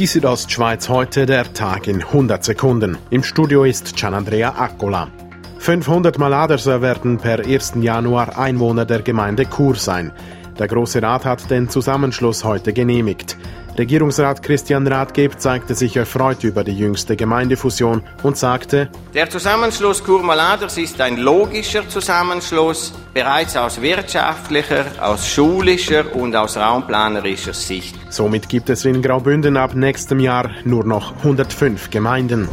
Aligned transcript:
Die 0.00 0.06
Südostschweiz 0.06 0.88
heute 0.88 1.26
der 1.26 1.52
Tag 1.52 1.86
in 1.86 2.02
100 2.02 2.42
Sekunden. 2.42 2.96
Im 3.10 3.22
Studio 3.22 3.64
ist 3.64 3.94
Gianandrea 3.96 4.54
Accola. 4.56 5.08
500 5.58 6.18
Maladerser 6.18 6.80
werden 6.80 7.18
per 7.18 7.40
1. 7.40 7.74
Januar 7.82 8.38
Einwohner 8.38 8.86
der 8.86 9.02
Gemeinde 9.02 9.44
Chur 9.44 9.74
sein. 9.74 10.10
Der 10.58 10.68
Große 10.68 11.02
Rat 11.02 11.26
hat 11.26 11.50
den 11.50 11.68
Zusammenschluss 11.68 12.44
heute 12.44 12.72
genehmigt. 12.72 13.36
Regierungsrat 13.78 14.42
Christian 14.42 14.86
Rathgeb 14.86 15.40
zeigte 15.40 15.74
sich 15.74 15.96
erfreut 15.96 16.44
über 16.44 16.64
die 16.64 16.76
jüngste 16.76 17.16
Gemeindefusion 17.16 18.02
und 18.22 18.36
sagte, 18.36 18.88
Der 19.14 19.30
Zusammenschluss 19.30 20.02
Kurmaladers 20.02 20.76
ist 20.78 21.00
ein 21.00 21.16
logischer 21.16 21.88
Zusammenschluss, 21.88 22.92
bereits 23.14 23.56
aus 23.56 23.80
wirtschaftlicher, 23.80 24.84
aus 25.00 25.28
schulischer 25.28 26.14
und 26.14 26.34
aus 26.36 26.56
raumplanerischer 26.56 27.54
Sicht. 27.54 27.96
Somit 28.10 28.48
gibt 28.48 28.70
es 28.70 28.84
in 28.84 29.02
Graubünden 29.02 29.56
ab 29.56 29.74
nächstem 29.74 30.20
Jahr 30.20 30.50
nur 30.64 30.84
noch 30.84 31.16
105 31.18 31.90
Gemeinden. 31.90 32.48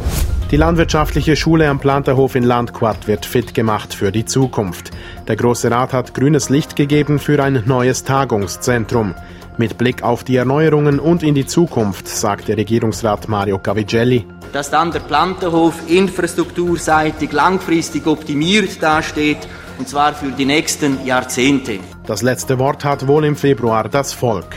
Die 0.50 0.56
landwirtschaftliche 0.56 1.36
Schule 1.36 1.68
am 1.68 1.78
Planterhof 1.78 2.34
in 2.34 2.42
Landquart 2.42 3.06
wird 3.06 3.26
fit 3.26 3.52
gemacht 3.52 3.92
für 3.92 4.10
die 4.10 4.24
Zukunft. 4.24 4.90
Der 5.26 5.36
Große 5.36 5.70
Rat 5.70 5.92
hat 5.92 6.14
grünes 6.14 6.48
Licht 6.48 6.74
gegeben 6.74 7.18
für 7.18 7.42
ein 7.42 7.64
neues 7.66 8.02
Tagungszentrum. 8.02 9.14
Mit 9.58 9.76
Blick 9.76 10.02
auf 10.02 10.24
die 10.24 10.36
Erneuerungen 10.36 11.00
und 11.00 11.22
in 11.22 11.34
die 11.34 11.44
Zukunft, 11.44 12.08
sagte 12.08 12.56
Regierungsrat 12.56 13.28
Mario 13.28 13.58
Cavigelli. 13.58 14.26
Dass 14.54 14.70
dann 14.70 14.90
der 14.90 15.00
Planterhof 15.00 15.74
infrastrukturseitig 15.86 17.30
langfristig 17.32 18.06
optimiert 18.06 18.82
dasteht, 18.82 19.46
und 19.78 19.86
zwar 19.86 20.14
für 20.14 20.30
die 20.30 20.46
nächsten 20.46 21.04
Jahrzehnte. 21.04 21.78
Das 22.06 22.22
letzte 22.22 22.58
Wort 22.58 22.86
hat 22.86 23.06
wohl 23.06 23.26
im 23.26 23.36
Februar 23.36 23.86
das 23.90 24.14
Volk. 24.14 24.56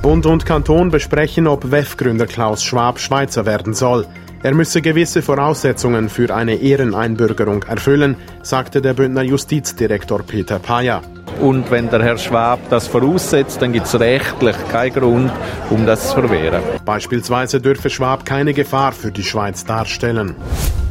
Bund 0.00 0.26
und 0.26 0.46
Kanton 0.46 0.90
besprechen, 0.90 1.48
ob 1.48 1.72
WEF-Gründer 1.72 2.26
Klaus 2.26 2.62
Schwab 2.62 3.00
Schweizer 3.00 3.46
werden 3.46 3.74
soll. 3.74 4.06
Er 4.44 4.52
müsse 4.52 4.82
gewisse 4.82 5.22
Voraussetzungen 5.22 6.10
für 6.10 6.34
eine 6.34 6.56
Ehreneinbürgerung 6.56 7.62
erfüllen, 7.62 8.14
sagte 8.42 8.82
der 8.82 8.92
Bündner 8.92 9.22
Justizdirektor 9.22 10.22
Peter 10.22 10.58
Payer. 10.58 11.00
Und 11.40 11.70
wenn 11.70 11.88
der 11.88 12.02
Herr 12.02 12.18
Schwab 12.18 12.60
das 12.68 12.86
voraussetzt, 12.86 13.62
dann 13.62 13.72
gibt 13.72 13.86
es 13.86 13.98
rechtlich 13.98 14.54
keinen 14.70 14.92
Grund, 14.92 15.32
um 15.70 15.86
das 15.86 16.10
zu 16.10 16.16
verwehren. 16.16 16.62
Beispielsweise 16.84 17.58
dürfe 17.58 17.88
Schwab 17.88 18.26
keine 18.26 18.52
Gefahr 18.52 18.92
für 18.92 19.10
die 19.10 19.22
Schweiz 19.22 19.64
darstellen. 19.64 20.36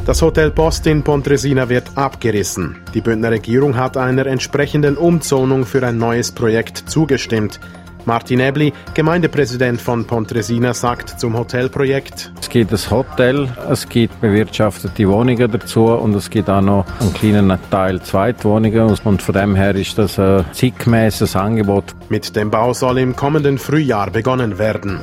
Das 0.07 0.23
Hotel 0.23 0.49
Post 0.49 0.88
in 0.88 1.03
Pontresina 1.03 1.69
wird 1.69 1.91
abgerissen. 1.93 2.77
Die 2.95 3.01
Bündner 3.01 3.29
Regierung 3.29 3.77
hat 3.77 3.97
einer 3.97 4.25
entsprechenden 4.25 4.97
Umzonung 4.97 5.67
für 5.67 5.85
ein 5.85 5.99
neues 5.99 6.31
Projekt 6.31 6.89
zugestimmt. 6.89 7.59
Martin 8.05 8.39
Ebli, 8.39 8.73
Gemeindepräsident 8.95 9.79
von 9.79 10.05
Pontresina, 10.05 10.73
sagt 10.73 11.19
zum 11.19 11.38
Hotelprojekt. 11.38 12.33
Es 12.53 12.59
gibt 12.59 12.71
ein 12.71 12.91
Hotel, 12.91 13.49
es 13.71 13.89
gibt 13.89 14.21
bewirtschaftete 14.21 15.09
Wohnungen 15.09 15.51
dazu 15.51 15.85
und 15.85 16.13
es 16.13 16.29
gibt 16.29 16.51
auch 16.51 16.61
noch 16.61 16.85
einen 16.99 17.11
kleinen 17.11 17.57
Teil 17.71 17.99
Zweitwohnungen 17.99 18.95
und 19.03 19.23
von 19.23 19.33
dem 19.33 19.55
her 19.55 19.73
ist 19.73 19.97
das 19.97 20.19
ein 20.19 20.45
zeitgemäßes 20.51 21.35
Angebot. 21.35 21.95
Mit 22.09 22.35
dem 22.35 22.51
Bau 22.51 22.73
soll 22.73 22.99
im 22.99 23.15
kommenden 23.15 23.57
Frühjahr 23.57 24.11
begonnen 24.11 24.59
werden. 24.59 24.99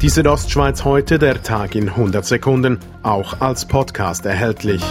Die 0.00 0.08
Südostschweiz 0.08 0.84
heute, 0.84 1.18
der 1.18 1.42
Tag 1.42 1.74
in 1.74 1.90
100 1.90 2.24
Sekunden, 2.24 2.78
auch 3.02 3.42
als 3.42 3.66
Podcast 3.66 4.24
erhältlich. 4.24 4.82